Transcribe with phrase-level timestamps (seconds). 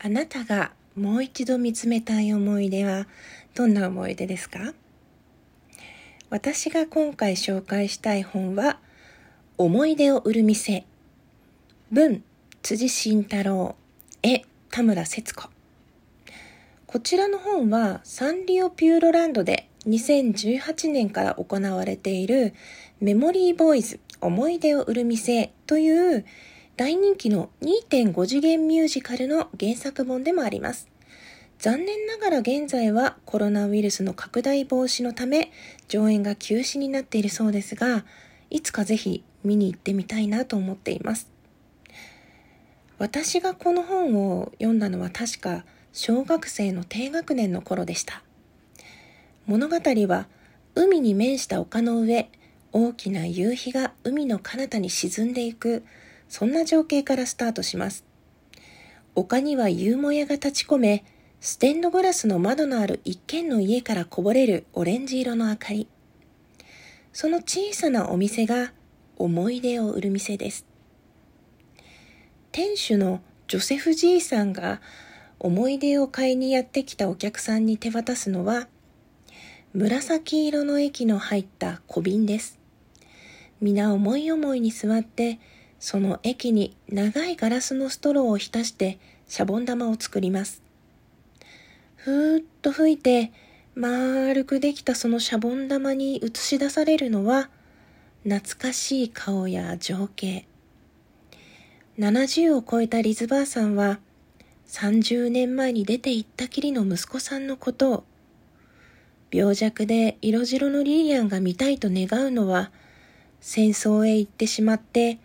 [0.00, 3.08] あなたがもう一度見つめたい思い出は
[3.54, 4.72] どんな思い出ですか？
[6.30, 8.78] 私が今回紹介したい本は
[9.56, 10.84] 思い出を売る店。
[11.90, 12.22] 文
[12.62, 13.74] 辻慎太郎。
[14.22, 15.48] 絵田村節子。
[16.86, 22.54] こちらの本はサンリオピューロランドで2018年から行われている
[23.00, 26.24] メモリーボーイズ思い出を売る店という
[26.78, 30.86] 大人気の2.5次元ミュージカルの原作本でもあります。
[31.58, 35.50] 残念ながら現在はコロナウイルスの拡大防止のため
[35.88, 38.04] 上演が休止になっているそうですが、
[38.48, 41.28] いつかぜひ見に行ってみたいなと思っています。
[42.98, 48.22] 私がこの本を読んだのは確か小学生の低学年の頃でした。
[49.46, 50.28] 物語は
[50.76, 52.30] 海に面した丘の上、
[52.70, 55.82] 大きな夕日が海の彼方に沈んでいく
[56.28, 58.04] そんな情景からスタートします。
[59.14, 61.04] 丘には夕もやが立ち込め、
[61.40, 65.88] ステンドグラスの窓のある一軒の家からこぼれるオレンジ色の明かり。
[67.12, 68.72] その小さなお店が
[69.16, 70.66] 思い出を売る店です。
[72.52, 74.80] 店主のジョセフじいさんが
[75.38, 78.68] 思い出を買いにやってきたお客さんに手渡すのは
[79.74, 82.58] 紫色の液の入った小瓶です。
[83.60, 85.38] 皆思い思いに座って
[85.80, 88.98] その液に長いガラスのストローを浸して
[89.28, 90.62] シャボン玉を作ります。
[91.96, 93.32] ふーっと吹いて
[93.74, 97.48] 丸くできたそのシャボン玉に映し出されるのは
[98.24, 100.46] 懐かしい顔や情景。
[101.98, 103.98] 70を超えたリズバーさんは
[104.68, 108.04] 30年前に出て行ったきりの息子さんのことを
[109.30, 112.70] 病弱で色白のリリアンが見たいと願うのは
[113.40, 115.18] 戦争へ行ってしまって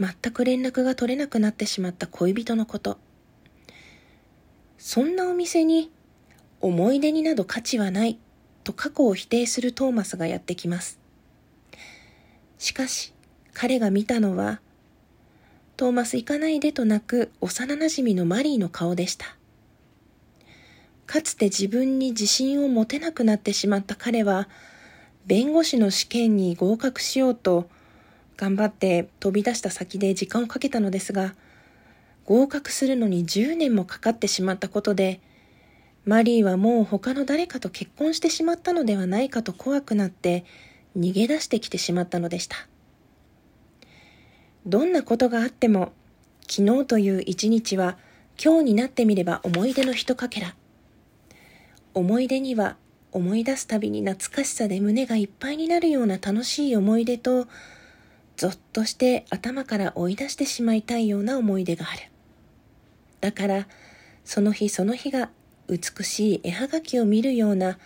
[0.00, 2.98] 全く連絡が取れなくなってしまった恋人のこと。
[4.78, 5.90] そんなお店に
[6.60, 8.18] 思い出になど価値はない
[8.64, 10.98] と過去を否定するトーマスがやってきます。
[12.58, 13.12] しかし
[13.52, 14.60] 彼が見たのは
[15.76, 19.36] トーマス行かないでと泣く幼馴染のマリーの顔でした。
[21.06, 24.48] かつて自分に自信を持てなくなってしまった彼は
[25.26, 27.68] 弁護士の試験に合格しようと
[28.42, 31.36] 頑張って飛び出した先で時間をかけたのですが、
[32.24, 35.20] 合格するのに10年もかかってしまったことで、
[36.04, 40.44] マリーはもう他の誰かと結婚してしまったのではないかと怖くなって
[40.98, 42.56] 逃げ出してきてしまったのでした。
[44.66, 45.92] どんなことがあっても、
[46.50, 47.96] 昨日という一日は
[48.44, 50.56] 今日になってみれば思い出の一かけら。
[51.94, 52.76] 思い出には
[53.12, 57.46] 思い出すたびに懐かしさで胸がいっぱいになるような楽しい思い出と
[58.42, 62.10] ぞっとして頭から追い出してしまいたいような思い出がある。
[63.20, 63.68] だから、
[64.24, 65.30] その日その日が
[65.68, 67.78] 美しい絵はがきを見るような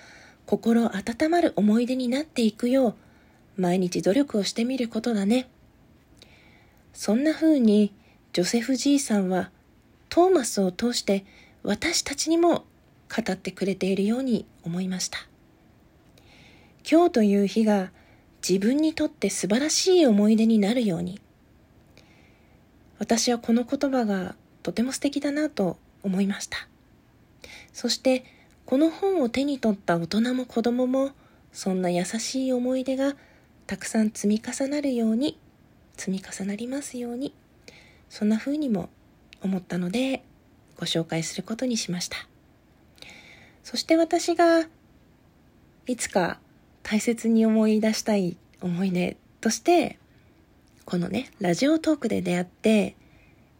[0.46, 2.96] 心温まる思い出になっていくよ
[3.58, 5.50] う、毎日努力をしてみることだね。
[6.94, 7.92] そんな風に、
[8.32, 9.50] ジョセフじいさんは、
[10.08, 11.26] トーマスを通して
[11.64, 12.64] 私たちにも
[13.14, 15.18] 語ってくれているように思いました。
[16.90, 17.90] 今日という日が
[18.48, 21.20] 自分にとって素晴らしい思い出になるように。
[22.98, 26.68] 私はこの言葉がとても素敵だなと思いました。
[27.72, 28.24] そして
[28.64, 31.10] この本を手に取った大人も子供も
[31.52, 33.16] そんな優しい思い出が
[33.66, 35.38] たくさん積み重なるように
[35.96, 37.34] 積み重なりますように
[38.08, 38.90] そんな風にも
[39.42, 40.22] 思ったので
[40.78, 42.16] ご紹介することにしました。
[43.64, 44.68] そして私が
[45.86, 46.38] いつか
[46.88, 49.98] 大切に思い出したい思い出として
[50.84, 52.94] このねラジオトークで出会って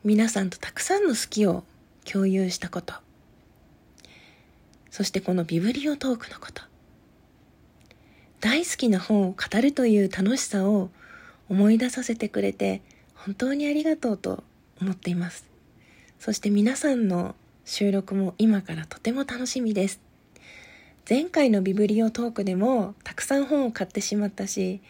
[0.05, 1.65] 皆さんとたくさんの好きを
[2.05, 2.95] 共有したこと。
[4.93, 6.63] そしてこのビブリオトークのこと。
[8.39, 10.91] 大好きな本を語るという楽しさを
[11.49, 12.81] 思い出させてくれて
[13.13, 14.45] 本当にありがとうと
[14.81, 15.47] 思っています。
[16.21, 17.35] そして皆さんの
[17.65, 20.06] 収録も今からとても楽しみです。
[21.09, 24.81] 前回のビブリオトークでもたくさん本を買ってしまったし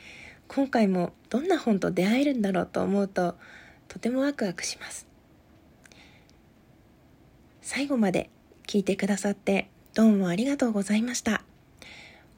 [0.49, 3.35] 今回もどんな本と出会えるんだろうと思うと
[3.87, 5.07] とてもワクワクします。
[7.61, 8.31] 最後まで
[8.67, 11.43] 聞いてくださってどうもありがとうございました。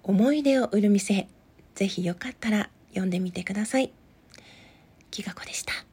[0.03, 1.29] 思い出を売る店
[1.77, 3.93] ぜひよかったら読んでみてください。
[5.13, 5.88] きがこでした。